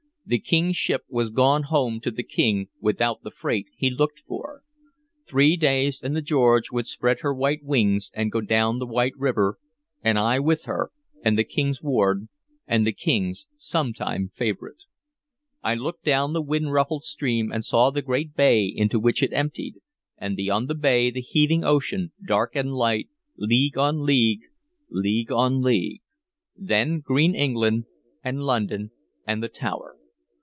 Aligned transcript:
The 0.23 0.39
King's 0.39 0.77
ship 0.77 1.03
was 1.09 1.29
gone 1.29 1.63
home 1.63 1.99
to 2.01 2.09
the 2.09 2.23
King 2.23 2.69
without 2.79 3.21
the 3.21 3.31
freight 3.31 3.65
he 3.75 3.89
looked 3.89 4.21
for. 4.25 4.61
Three 5.27 5.57
days, 5.57 6.01
and 6.01 6.15
the 6.15 6.21
George 6.21 6.71
would 6.71 6.87
spread 6.87 7.19
her 7.19 7.33
white 7.33 7.65
wings 7.65 8.11
and 8.13 8.31
go 8.31 8.39
down 8.39 8.79
the 8.79 8.85
wide 8.87 9.17
river, 9.17 9.57
and 10.01 10.17
I 10.17 10.39
with 10.39 10.63
her, 10.63 10.91
and 11.21 11.37
the 11.37 11.43
King's 11.43 11.81
ward, 11.81 12.29
and 12.65 12.87
the 12.87 12.93
King's 12.93 13.47
sometime 13.57 14.31
favorite. 14.33 14.77
I 15.63 15.75
looked 15.75 16.05
down 16.05 16.31
the 16.31 16.41
wind 16.41 16.71
ruffled 16.71 17.03
stream, 17.03 17.51
and 17.51 17.65
saw 17.65 17.89
the 17.89 18.01
great 18.01 18.33
bay 18.33 18.63
into 18.73 19.01
which 19.01 19.21
it 19.21 19.33
emptied, 19.33 19.81
and 20.17 20.37
beyond 20.37 20.69
the 20.69 20.75
bay 20.75 21.11
the 21.11 21.19
heaving 21.19 21.65
ocean, 21.65 22.13
dark 22.25 22.55
and 22.55 22.71
light, 22.73 23.09
league 23.35 23.77
on 23.77 24.05
league, 24.05 24.43
league 24.89 25.31
on 25.31 25.61
league; 25.61 25.99
then 26.55 27.01
green 27.01 27.35
England, 27.35 27.83
and 28.23 28.43
London, 28.43 28.91
and 29.27 29.43
the 29.43 29.49
Tower. 29.49 29.97